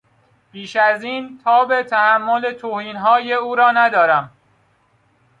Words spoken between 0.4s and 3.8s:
بیش از این تاب تحمل توهینهای او را